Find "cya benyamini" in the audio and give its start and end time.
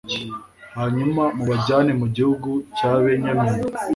2.77-3.59